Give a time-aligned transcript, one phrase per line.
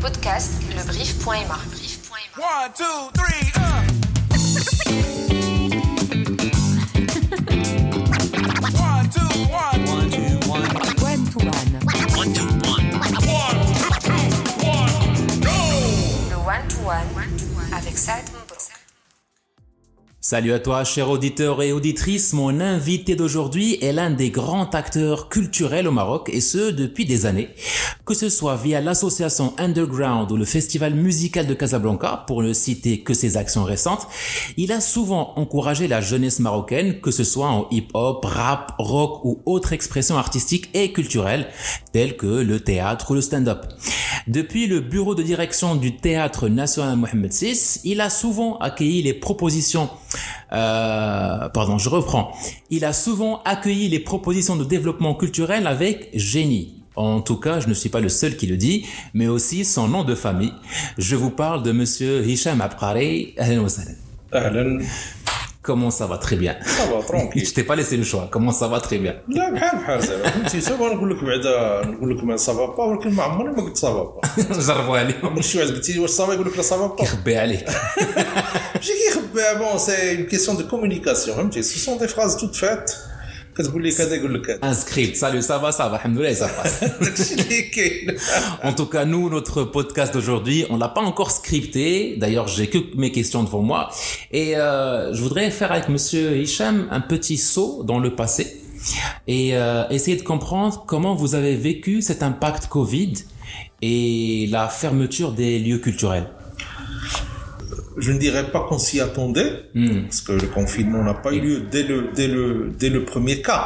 [0.00, 1.58] podcasts lebrief.ma.
[2.36, 4.09] One, two, three, uh.
[20.30, 22.34] Salut à toi, cher auditeur et auditrice.
[22.34, 27.26] Mon invité d'aujourd'hui est l'un des grands acteurs culturels au Maroc et ce depuis des
[27.26, 27.48] années.
[28.06, 33.00] Que ce soit via l'association Underground ou le festival musical de Casablanca, pour ne citer
[33.00, 34.06] que ses actions récentes,
[34.56, 39.42] il a souvent encouragé la jeunesse marocaine, que ce soit en hip-hop, rap, rock ou
[39.46, 41.48] autres expressions artistiques et culturelles,
[41.92, 43.66] telles que le théâtre ou le stand-up.
[44.28, 49.14] Depuis le bureau de direction du Théâtre National Mohamed VI, il a souvent accueilli les
[49.14, 49.88] propositions
[50.53, 52.25] euh, pardon, je reprends.
[52.69, 56.67] Il a souvent accueilli les propositions de développement culturel avec génie.
[56.95, 59.85] En tout cas, je ne suis pas le seul qui le dit, mais aussi son
[59.87, 60.53] nom de famille.
[60.97, 63.33] Je vous parle de monsieur Hicham Abqari.
[63.37, 63.97] Ahlan wa sahlan.
[64.33, 64.85] اهلا
[65.61, 66.55] Comment ça va très bien.
[66.65, 68.27] صافا ترونكيل Je t'ai pas laissé le choix.
[68.31, 69.13] Comment ça va très bien.
[69.27, 73.13] لا بحال بحال زعما فهمتي سوا نقول لك بعدا نقول لك ما صافا با ولكن
[73.13, 74.21] ما عمرني ما قلت صافا با
[74.59, 75.25] جربوا عليهم.
[75.25, 77.65] عمرك شي واحد قلت لي واش صافا يقول لك لا صافا با يخبي عليك.
[79.34, 81.34] ben bon, c'est une question de communication.
[81.38, 82.98] Hein, ce sont des phrases toutes faites.
[84.62, 86.00] Un script, salut, ça va, ça va,
[86.34, 86.84] ça passe.
[88.62, 92.16] en tout cas, nous, notre podcast d'aujourd'hui, on l'a pas encore scripté.
[92.16, 93.90] D'ailleurs, j'ai que mes questions devant moi.
[94.30, 98.56] Et euh, je voudrais faire avec Monsieur Hicham un petit saut dans le passé
[99.26, 103.14] et euh, essayer de comprendre comment vous avez vécu cet impact Covid
[103.82, 106.26] et la fermeture des lieux culturels
[108.00, 110.02] je ne dirais pas qu'on s'y attendait Hmm.
[110.08, 113.40] parce que le confinement n'a pas eu lieu dès le dès le dès le premier
[113.42, 113.64] cas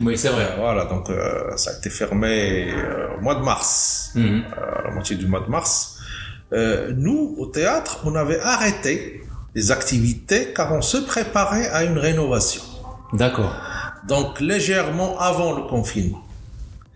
[0.00, 0.48] Oui, c'est vrai.
[0.58, 5.16] voilà donc euh, ça a été fermé euh, au mois de mars à la moitié
[5.16, 5.96] du mois de mars,
[6.96, 9.22] nous, au théâtre, on avait arrêté
[9.54, 12.62] les activités car on se préparait à une rénovation.
[13.12, 13.54] D'accord.
[14.08, 16.22] Donc, légèrement avant le confinement.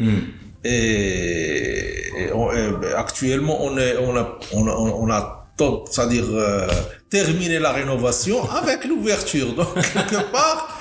[0.01, 0.23] Hmm.
[0.65, 5.89] Et, et on- et, ben, actuellement, on, est, on a, on a, on a top,
[5.91, 6.67] c'est-à-dire euh,
[7.11, 9.55] terminé la rénovation avec l'ouverture.
[9.55, 10.79] Donc, quelque part,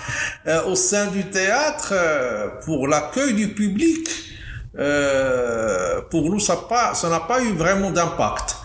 [0.48, 4.08] euh, au sein du théâtre, euh, pour l'accueil du public,
[4.80, 8.56] euh, pour nous, ça pas, ça n'a pas eu vraiment d'impact.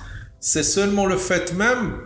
[0.41, 1.99] C'est seulement le fait même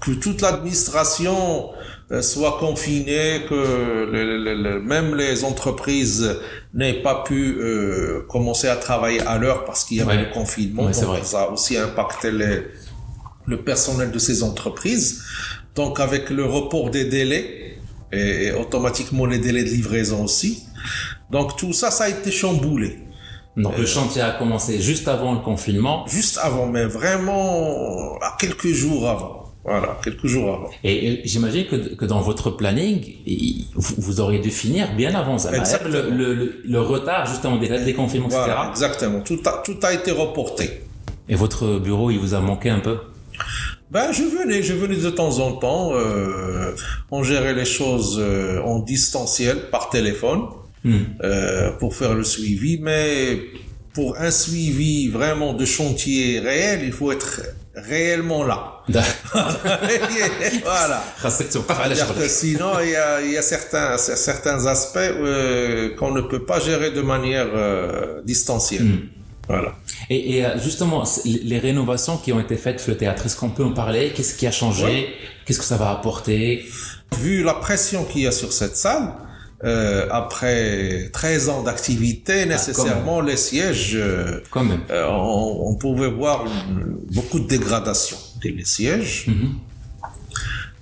[0.00, 1.70] que toute l'administration
[2.10, 6.36] euh, soit confinée, que le- le- le- même les entreprises
[6.74, 10.26] n'aient pas pu euh, commencer à travailler à l'heure parce qu'il y avait Ouais.
[10.26, 10.84] le confinement.
[10.84, 11.20] Ouais, Donc, vrai.
[11.24, 12.66] ça a aussi impacté les,
[13.48, 15.22] le personnel de ces entreprises.
[15.74, 17.76] Donc avec le report des délais
[18.12, 20.52] et, et automatiquement les délais de livraison aussi.
[21.30, 22.98] Donc tout ça, ça a été chamboulé.
[23.56, 28.72] Donc le chantier a commencé juste avant le confinement Juste avant, mais vraiment à quelques
[28.82, 29.34] jours avant.
[29.64, 30.70] Voilà, quelques jours avant.
[30.84, 32.98] et, et j'imagine que, que dans votre planning,
[33.74, 35.54] vous, vous auriez dû finir bien avant ça.
[35.54, 35.92] Exactement.
[35.94, 38.86] Le, le, le, le retard justement des dates des confinements, Voilà, etc.
[38.86, 39.20] exactement.
[39.20, 40.64] Tout a, tout a été reporté.
[41.28, 42.96] Et votre bureau, il vous a manqué un peu?
[43.90, 45.92] Ben, je venais, je venais de temps en temps.
[45.94, 46.72] Euh,
[47.10, 50.42] on gérait les choses euh, en distanciel par téléphone
[51.22, 53.40] euh, pour faire le suivi, mais
[53.94, 57.42] pour un suivi vraiment de chantier réel, il faut être
[57.74, 58.74] réellement là.
[60.64, 61.04] voilà.
[62.14, 66.58] Que sinon, il y a, y a certains, certains aspects euh, qu'on ne peut pas
[66.60, 68.86] gérer de manière euh, distancielle.
[69.48, 69.74] Voilà.
[70.10, 73.50] Et, et euh, justement, les rénovations qui ont été faites sur le théâtre, est-ce qu'on
[73.50, 74.12] peut en parler?
[74.14, 75.08] Qu'est-ce qui a changé?
[75.44, 76.64] Qu'est-ce que ça va apporter?
[77.18, 79.14] Vu la pression qu'il y a sur cette salle,
[79.64, 84.82] euh, après 13 ans d'activité, nécessairement les sièges, euh, Quand même.
[84.90, 86.44] euh, on, on pouvait voir
[87.12, 89.24] beaucoup de dégradation des sièges.
[89.28, 89.54] Mhm.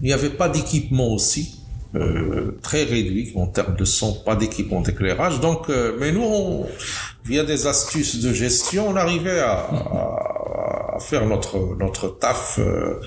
[0.03, 1.56] Il n'y avait pas d'équipement aussi,
[1.97, 5.41] euh, très réduit en termes de son, pas d'équipement d'éclairage.
[5.41, 6.67] Donc, euh, mais nous, on-
[7.25, 13.01] via des astuces de gestion, on arrivait à, à- à faire notre notre taf euh,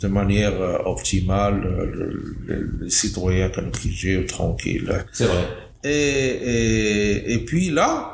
[0.00, 1.62] de manière euh, optimale.
[1.66, 5.04] euh, le- le- les citoyens comme tranquilles, tranquilles.
[5.12, 5.44] C'est vrai.
[5.84, 8.13] Et, et, et puis là,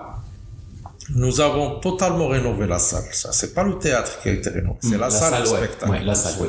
[1.14, 3.04] nous avons totalement rénové la salle.
[3.12, 5.42] Ça, c'est pas le théâtre qui a été rénové, c'est Mm, la, la salle, salle,
[5.42, 5.90] de spectacle.
[5.92, 6.48] Ouais, la salle, ouais.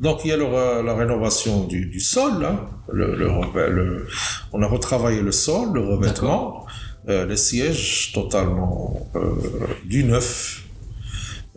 [0.00, 2.44] Donc il y a le re- la rénovation du, du sol.
[2.44, 2.60] hein.
[2.92, 3.28] Le, le,
[3.70, 4.06] le-
[4.52, 6.66] on a retravaillé le sol, le revêtement,
[7.08, 9.34] euh, les sièges totalement euh,
[9.84, 10.62] du neuf.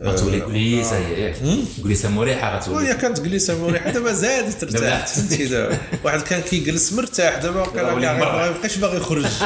[0.02, 1.00] غتولي آه، كليسه آه.
[1.00, 1.34] هي
[1.82, 6.92] كليسه مريحة غتولي هي كانت كليسه مريحة دابا زادت ارتاحت فهمتي؟ دابا واحد كان كيجلس
[6.92, 9.26] مرتاح دابا وقيلا ما يبقاش باغي يخرج.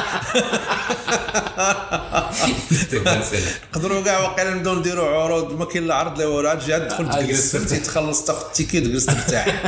[3.75, 7.11] نقدروا كاع واقيلا نبداو نديروا عروض ما كاين لا عرض لا والو عاد جات دخل
[7.11, 7.57] تجلس.
[7.57, 9.47] فهمتي؟ تخلص تاخذ التيكيت تجلس ترتاح.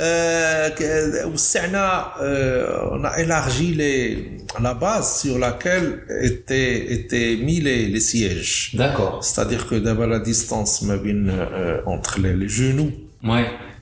[0.00, 4.22] آه، وسعنا اون الارجي لي
[4.60, 10.84] لا باز سور لاكيل ايتي ايتي مي لي سيج داكور c'est-à-dire que d'abord la distance
[10.86, 12.92] euh, entre les, genoux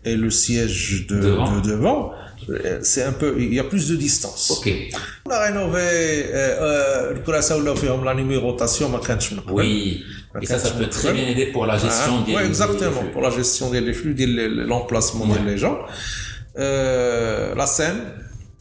[0.04, 1.20] et le siège de
[1.66, 2.12] devant,
[2.48, 4.62] euh, c'est un peu il y a plus de distance.
[5.26, 7.60] On a rénové euh, le Curaçao
[8.04, 8.92] la numérotation
[9.50, 10.04] oui.
[10.40, 13.02] Et ça ça peut très bien aider pour la ah, gestion ah, des, ouais, exactement
[13.12, 14.14] pour la gestion des flux
[14.68, 15.80] l'emplacement des gens.
[16.54, 18.02] La scène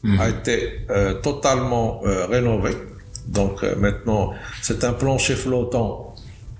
[0.01, 0.19] mhm.
[0.19, 0.87] a été
[1.21, 2.01] totalement
[2.31, 2.75] rénovée.
[3.27, 4.33] Donc maintenant
[4.63, 6.08] c'est un plancher flottant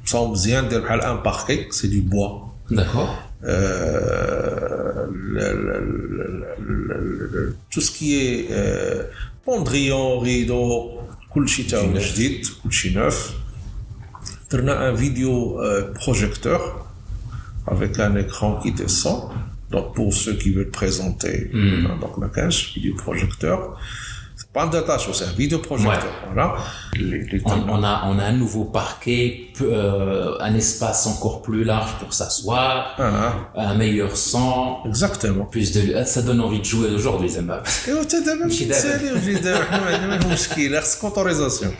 [0.08, 0.82] sans bien dire
[1.12, 2.34] un parquet, c'est du bois.
[2.70, 3.11] D'accord.
[3.44, 5.84] Euh, le- le-
[6.19, 6.44] le-
[6.88, 9.05] le- le- tout ce qui est euh,
[9.44, 11.00] pendrillon, rideau,
[11.31, 13.14] كلشي تا هو جديد كلشي neuf.
[14.52, 16.61] درنا un vidéo euh, projecteur
[17.66, 19.20] avec un écran qui descend.
[19.72, 23.58] Donc pour ceux qui veulent présenter, hein, donc ma cage, vidéo projecteur.
[24.49, 26.12] C'est pas un data show, c'est un vidéo projecteur.
[26.26, 26.46] Voilà.
[27.11, 29.22] Les, les On, on a, on a un nouveau parquet,
[29.56, 33.32] peu- euh, un espace encore plus large pour s'asseoir, Ah,
[33.72, 35.44] un meilleur son, exactement.
[35.55, 35.81] plus de.
[36.00, 37.62] ah, Ça donne envie de jouer aujourd'hui, Zamba.
[37.88, 38.78] ايوا حتى دابا ماشي دابا.
[38.78, 41.75] متسالي وجي دابا حنا ما عندنا ما مشكل خصك اوتوريزاسيون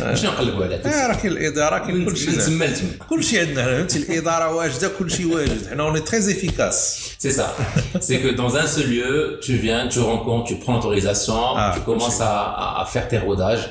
[0.00, 2.90] مش نقلبوا على اه راه كاين الاداره كاين كل من شيء تما لتما.
[3.10, 7.46] كل شيء عندنا فهمتي الاداره واجده كل شيء واجد حنا اوني تري افيكاس C'est ça.
[8.08, 9.12] C'est que dans un seul lieu,
[9.46, 11.40] tu viens, tu rencontres, tu prends l'autorisation,
[11.71, 13.69] ah, tu commences à, faire tes rodages.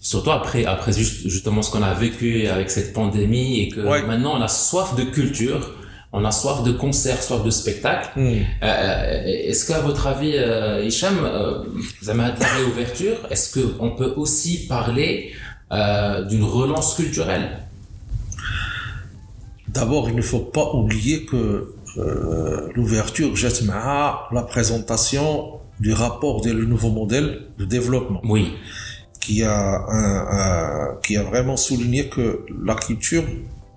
[0.00, 4.02] Surtout après, après juste- justement ce qu'on a vécu avec cette pandémie et que Ouais.
[4.02, 5.74] maintenant on a soif de culture,
[6.12, 8.08] on a soif de concerts, soif de spectacles.
[8.16, 8.38] Hmm.
[8.62, 11.64] Euh, est-ce qu'à votre avis, euh, Hicham, euh,
[12.02, 15.32] Zama, de la réouverture, est-ce qu'on peut aussi parler
[15.72, 17.58] euh, d'une relance culturelle?
[19.68, 26.52] D'abord, il ne faut pas oublier que euh, l'ouverture jette la présentation du rapport du
[26.54, 28.20] nouveau modèle de développement.
[28.24, 28.54] Oui.
[29.20, 33.24] Qui a, qui a vraiment souligné que la culture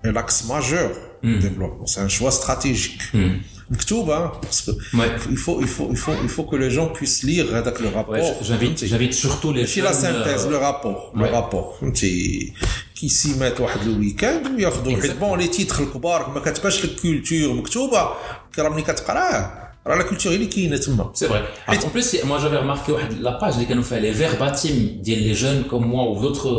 [0.02, 0.90] est l'axe majeur
[1.22, 1.38] du hmm.
[1.40, 1.86] développement.
[1.86, 3.02] C'est un choix stratégique.
[3.12, 3.28] Mmh.
[3.71, 5.09] مكتوب, hein, parce que Ouais.
[5.29, 7.87] il faut il faut il faut il faut que les gens puissent lire هذاك le
[7.95, 8.13] rapport.
[8.15, 11.29] Ouais, j'invite, j'invite surtout les ماشي لا jeunes, سانتيز euh, لو رابور لو ouais.
[11.29, 12.53] رابور فهمتي
[12.95, 13.09] كي
[13.39, 18.09] مات واحد الويكاند وياخذوا حيت بون لي تيتر الكبار ما كتبانش لك كولتور مكتوبه
[18.55, 21.41] كي راه ملي كتقراه راه لا كولتور هي اللي كاينه تما C'est vrai.
[21.67, 25.15] Alors, en plus, moi j'avais remarqué ouais, la page les nous fait les verbatim des
[25.27, 26.51] les jeunes comme moi ou d'autres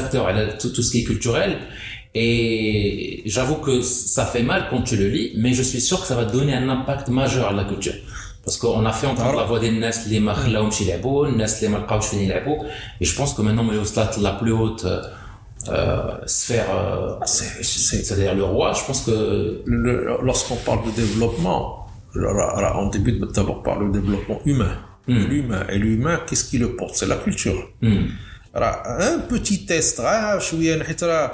[0.00, 1.50] acteurs, elle a tout, tout ce qui est culturel.
[2.14, 6.06] Et j'avoue que ça fait mal quand tu le lis, mais je suis sûr que
[6.06, 7.94] ça va donner un impact majeur à la culture.
[8.44, 11.54] Parce qu'on a fait entendre la voix des Nas, les Makhla chez les Beaux, Nas,
[11.62, 12.64] les Malkaouch fini les Beaux.
[13.00, 15.02] Et je pense que maintenant, mais au stade la plus haute euh,
[15.68, 19.16] euh, sphère, euh, C'est- c'est- c'est-à-dire le roi, je pense que
[19.66, 21.86] Le- lorsqu'on parle de développement
[22.16, 24.74] alors, alors, on débute d'abord par le développement humain
[25.30, 28.06] l'humain et l'humain qu'est-ce qui le porte c'est la culture hmm,
[28.56, 31.30] راه un petit test راه شويه حيت راه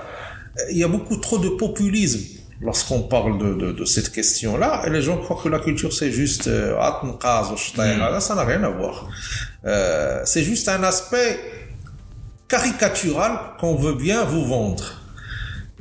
[0.72, 5.18] il y a beaucoup trop de populisme lorsqu'on parle de, cette question-là, et les gens
[5.18, 8.20] croient que la culture c'est juste euh, hmm.
[8.20, 9.08] ça n'a rien à voir.
[9.66, 11.40] Euh, c'est juste un aspect
[12.50, 15.00] caricatural qu'on veut bien vous vendre.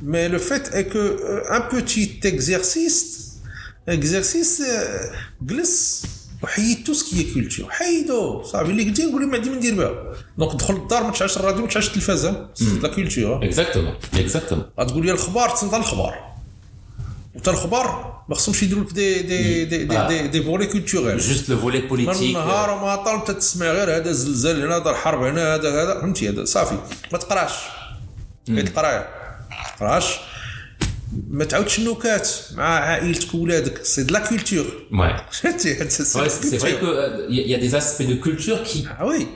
[0.01, 3.39] Mais le fait est que euh, un petit exercice,
[3.87, 4.99] exercice euh,
[5.43, 6.03] glisse
[6.43, 9.93] وحيد تو سكي كولتور حيدو صافي اللي قلتي نقول ما عندي ما ندير بها.
[10.37, 12.49] دونك دخل للدار ما تشعلش الراديو ما تشعلش التلفازة.
[12.81, 14.79] لا كولتور exactement, exactement.
[14.79, 16.29] غتقول لي الخبار تسنط الخبار.
[17.35, 21.49] وتا الخبار ما خصهمش يديروا لك دي دي دي دي, دي, دي فولي كولتوريل Juste
[21.49, 22.21] le volet من politique.
[22.21, 26.01] النهار وما طال تسمع غير هذا زلزال هنا دار حرب هنا هذا هذا.
[26.01, 26.77] فهمتي؟ هذا صافي.
[27.11, 27.51] ما تقراش.
[28.49, 29.07] القرايه
[29.49, 30.19] ما تقراش.
[31.29, 34.65] ما تعاودش النكات مع عائلتك وولادك سي دو لا كولتور.
[35.31, 36.03] فهمتي سي
[37.29, 39.27] y a des aspects de culture qui, آه وي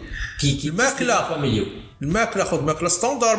[1.02, 1.28] là.
[1.30, 1.68] sont familiaux.
[2.02, 3.36] الماكله خذ ماكله ستاندار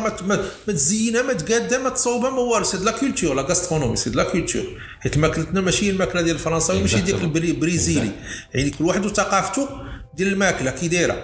[0.67, 4.09] ما تزينها ما تقادها ما تصوبها ما والو سي دو لا كولتور لا غاسترونومي سي
[4.09, 4.63] دو لا كولتور
[4.99, 6.97] حيت ماكلتنا ماشي الماكله ديال الفرنساوي ماشي.
[6.97, 8.11] البري- البريزيلي
[8.53, 9.69] يعني كل واحد وثقافته
[10.17, 11.23] ديال الماكله كي دايره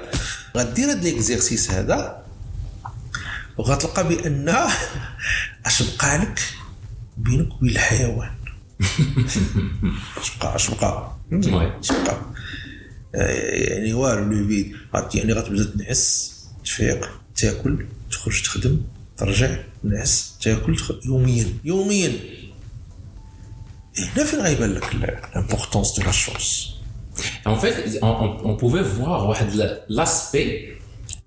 [0.57, 2.23] غدير هاد ليكزيرسيس هذا
[3.57, 4.49] وغتلقى بان
[5.65, 6.39] اش بقى لك
[7.23, 8.31] بينك وبين الحيوان.
[10.21, 11.79] اش بقى اش بقى Ouais.
[11.79, 12.21] اش بقى
[13.15, 13.31] آه،
[13.69, 16.31] يعني والو لو غت- يعني غتبدأ تنعس
[16.65, 18.81] تفيق تاكل تخرج تخدم
[19.17, 22.19] ترجع الناس تاكل يوميا يوميا.
[23.97, 24.95] هنا فين غيبان لك
[25.35, 26.71] لامبورطونس دو لا شوز
[27.45, 29.21] En fait, on, on- on pouvait voir
[29.89, 30.49] l'aspect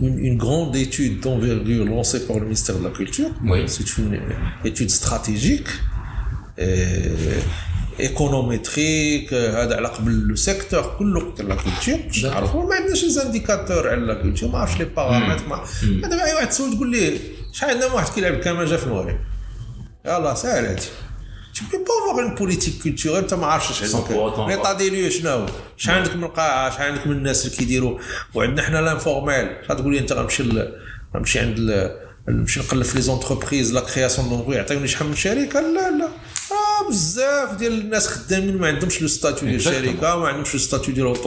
[0.00, 3.30] une, une grande étude d'envergure lancée par le ministère de la Culture.
[3.44, 3.60] Oui.
[3.66, 4.20] C'est une
[4.64, 5.68] étude stratégique,
[6.58, 7.10] et
[7.98, 12.24] économétrique, هذا على قبل le secteur كله de la culture باش D'accord.
[12.26, 16.24] نعرفوا ما عندناش لي زانديكاتور على لا كولتور ما عرفش لي بارامتر ما ما دابا
[16.24, 17.18] اي واحد تسول تقول ليه
[17.52, 19.18] شحال عندنا واحد كيلعب كمانجه في المغرب
[20.06, 20.82] يلا ساهل هادي
[21.57, 24.11] Tu peux pas avoir une politique culturelle انت ما عارفش اش عندك
[24.47, 25.45] ليطا دي ليو شنو
[25.77, 27.99] شحال عندك من قاعه شحال عندك من الناس اللي كيديروا
[28.33, 30.43] وعندنا حنا لانفورميل تقول لي انت غنمشي
[31.15, 31.59] غنمشي عند
[32.29, 36.07] نمشي نقلب في لي زونتربريز لا كرياسيون دونغ يعطيوني شحال من شركه لا لا
[36.51, 39.55] آه بزاف ديال الناس خدامين ما عندهمش لو ستاتيو ديال.
[39.55, 41.19] الشركة ما عندهمش لو ستاتيو ديال vrai.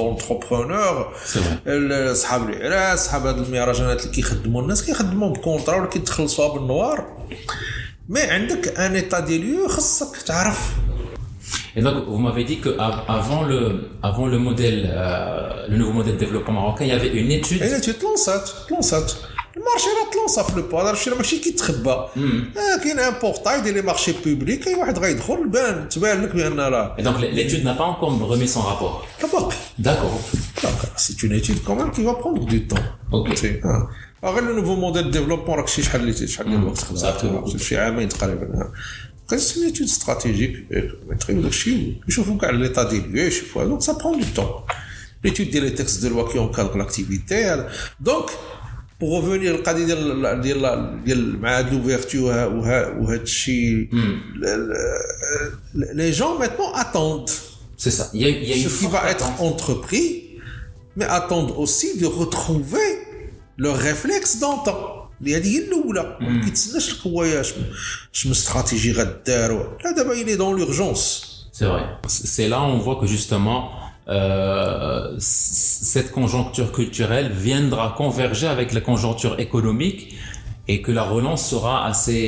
[2.13, 7.21] صحاب العراس صحاب هاد المهرجانات اللي كيخدموا الناس كيخدموا بكونترا ولا كيتخلصوها بالنوار
[8.10, 10.72] مي عندك ان ايتا دي ليو خصك تعرف
[11.77, 13.60] Et donc, vous m'avez dit que av- avant le,
[14.10, 17.63] avant le modèle, euh, le nouveau modèle de développement marocain, il y avait une étude.
[17.63, 19.12] هي تلونسات تلونسات
[19.58, 22.10] المارشي راه تلونسا في لو بوا هذا الشيء راه ماشي كيتخبى آه
[22.84, 26.96] كاين ان بورتاي ديال لي مارشي بوبليك اي واحد غيدخل بان تبان لك بان راه
[27.00, 29.06] Et donc, l- l'étude n'a pas encore remis son rapport.
[29.24, 30.98] راه باقي D'accord.
[30.98, 33.46] سي اون ايتود كومون كي va prendre du temps Ok.
[34.22, 34.30] سي آه.
[34.30, 37.77] آه، غير لو نوفو موديل ديفلوبمون راك شي شحال اللي شحال ديال الوقت خدمت شي
[37.77, 38.72] عامين تقريبا
[39.30, 40.68] كان سي اون ايتود استراتيجيك
[41.20, 44.62] تقريبا داكشي يشوفوا كاع ليطا ديال ليو يشوفوا دونك سا برون دو طون
[45.27, 48.25] l'étude ديال لي تكست دو لوا كي اونكادر لاكتيفيتي دونك
[49.00, 53.89] بوغ ريفونير القضيه ديال ديال ديال مع هاد لوفيرتور وهاد الشيء
[55.74, 57.30] لي جون ميتنون اتوند
[57.77, 58.10] C'est ça.
[58.13, 59.42] Il y a, il y a une ce qui forte va être attente.
[59.42, 60.39] entrepris,
[60.96, 62.89] mais attendent aussi de retrouver
[63.60, 64.75] leur réflexe d'antan.
[65.22, 67.54] اللي هذه هي الاولى ما كيتسناش القوايا اش
[68.13, 71.84] اش من استراتيجي غدار لا دابا il est dans l'urgence C'est vrai.
[72.08, 73.60] C'est là où on voit que justement,
[74.10, 80.01] euh, c- cette conjoncture culturelle viendra converger avec la conjoncture économique
[80.72, 82.24] et que la relance sera assez,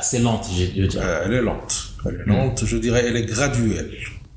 [0.00, 1.06] assez lente, je je dirais.
[1.14, 1.72] Euh, elle est lente
[2.06, 3.92] elle est lente je dirais elle est graduelle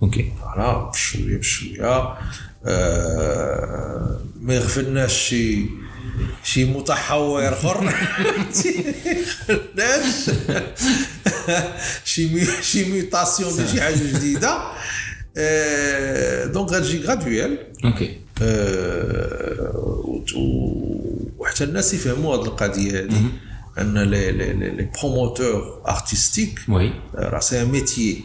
[0.05, 0.15] Ok.
[0.41, 2.17] فوالا بشويه بشويه
[2.65, 5.65] آه، ما يغفلناش شي
[6.44, 7.94] شي متحور اخر.
[12.04, 14.58] شي مي شي ميوتاسيون ديال شي حاجة جديدة.
[15.36, 18.02] آه، دونك غتجي غرادويل Ok.
[21.38, 23.22] وحتى الناس يفهموا هذه القضية هذه
[23.78, 27.14] أن لي بروموتور ارتستيك Oui.
[27.14, 28.24] راه سي ان ميتيي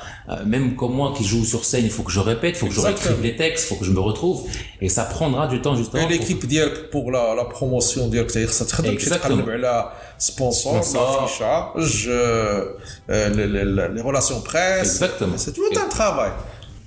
[0.28, 2.66] euh, même comme moi qui joue sur scène, il faut que je répète, il faut
[2.72, 3.04] que je Exactement.
[3.16, 4.38] réécrive les textes, il faut que je me retrouve.
[4.84, 6.02] Et ça prendra du temps justement.
[6.02, 9.18] Et pour- l'équipe ديالك بور لا لا بروموسيون ديالك حتى خصها تخدم باش Exactement.
[9.18, 10.96] تقلب على سبونسور Sponsor.
[10.96, 12.08] لافيشاج
[13.08, 15.36] لي ريلاسيون بريس Exactement.
[15.36, 16.32] سي تو ان ترافاي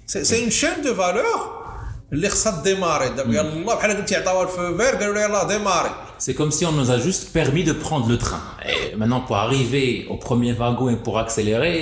[0.07, 1.59] سي اون شين دو فالور
[2.13, 5.89] اللي خصها ديماري دابا يلاه بحال قلتي عطاوها الفو فير قالوا لها يلاه ديماري
[6.25, 8.43] C'est comme si on nous a juste permis de prendre le train.
[8.71, 11.75] Et maintenant, pour arriver au premier wagon et pour accélérer,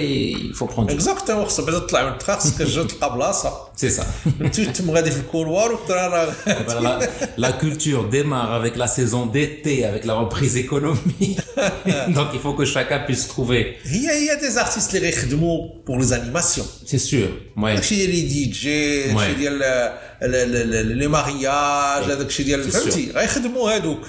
[0.47, 0.99] il faut prendre du temps.
[1.11, 3.51] اكزاكتومون خصك بعدا تطلع من التخا خصك تجي تلقى بلاصه
[3.81, 4.03] C'est ça.
[4.41, 6.33] انت تم غادي في الكولوار والترا راه
[6.67, 6.99] Voilà, la,
[7.47, 11.39] la culture démarre avec la saison d'été, avec la reprise économique.
[12.17, 13.63] Donc, il faut que chacun puisse trouver.
[13.85, 17.29] هي هي دي زارتيست اللي غيخدموا بور لي زانيماسيون C'est sûr.
[17.57, 17.65] Ouais.
[17.75, 19.37] داكشي ديال لي دي جي داكشي Ouais.
[19.37, 24.01] ديال ال- ال- ال- لي مارياج هذاك الشيء ديال C'est فهمتي غيخدموا هادوك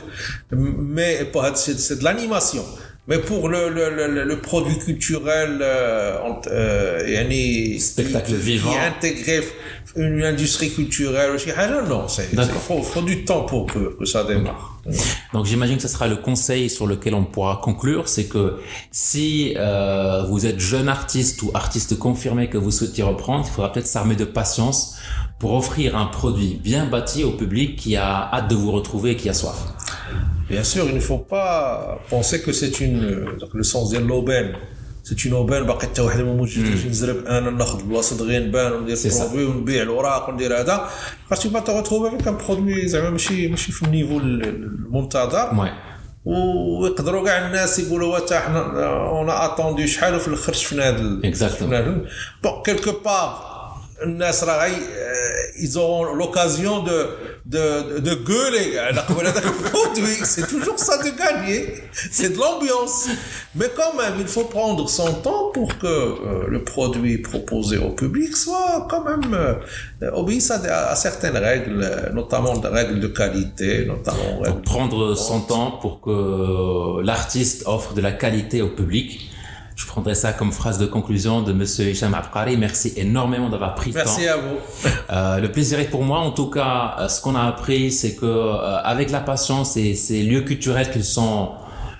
[0.51, 2.63] mais c'est de l'animation.
[3.05, 9.41] Mais pour le, le, le, le produit culturel euh, euh, spectacle qui, vivant qui intégré
[9.97, 11.49] une industrie culturelle aussi.
[11.55, 14.81] Ah non non, il faut, faut, du temps pour que, ça démarre
[15.33, 18.59] donc j'imagine que ce sera le conseil sur lequel on pourra conclure c'est que
[18.91, 23.71] si euh, vous êtes jeune artiste ou artiste confirmé que vous souhaitez reprendre il faudra
[23.71, 24.97] peut-être s'armer de patience
[25.39, 29.15] pour offrir un produit bien bâti au public qui a hâte de vous retrouver et
[29.15, 29.57] qui a soif
[30.49, 31.51] Bien sûr, il ne faut pas
[32.13, 32.99] penser que c'est une
[33.41, 34.51] donc le sens ديال l'aubaine.
[35.09, 38.97] C'est une aubaine باقي حتى واحد ما موجودش نزرب أنا ناخذ بلاصه دغيا نبان وندير.
[39.05, 40.89] برودوي ونبيع الوراق وندير هذا
[41.29, 45.69] خاطر te retrouver avec un produit زعما ماشي ماشي في النيفو المنتظر.
[46.25, 52.07] ويقدروا كاع الناس يقولوا واتا حنا اون اتوندي شحال وفي الآخر شفنا هذا ال-
[52.43, 53.52] بون كيلكو بار
[54.02, 54.72] الناس راه غي
[55.64, 56.98] ils auront l'occasion de
[57.54, 57.64] de
[58.08, 61.60] de gueuler على قبل هذاك البرودوي c'est toujours ça de gagner
[62.16, 62.98] c'est de l'ambiance
[63.58, 67.90] mais quand même il faut prendre son temps pour que euh, le produit proposé au
[68.02, 71.80] public soit quand même euh, obéisse à, des- à certaines règles
[72.20, 76.16] notamment des règles de qualité notamment Donc règles prendre son temps pour que
[77.08, 79.08] l'artiste offre de la qualité au public.
[79.75, 82.57] je prendrai ça comme phrase de conclusion de Monsieur Hicham Abkari.
[82.57, 84.05] Merci énormément d'avoir pris le temps.
[84.05, 84.89] Merci à vous.
[85.11, 86.19] Euh, le plaisir est pour moi.
[86.19, 89.95] En tout cas, euh, ce qu'on a appris, c'est que euh, avec la patience et
[89.95, 91.51] ces lieux culturels qui sont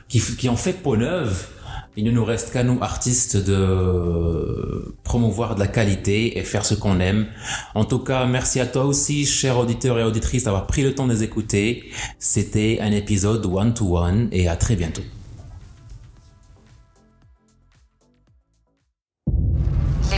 [0.08, 1.48] qui, qui ont fait peau neuve,
[1.96, 6.74] il ne nous reste qu'à nous artistes de promouvoir de la qualité et faire ce
[6.74, 7.28] qu'on aime.
[7.76, 11.06] En tout cas, merci à toi aussi, chers auditeurs et auditrices, d'avoir pris le temps
[11.06, 11.92] de les écouter.
[12.18, 15.04] C'était un épisode one to one et à très bientôt.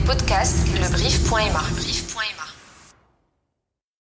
[0.05, 2.04] Les podcasts lebrief.ma.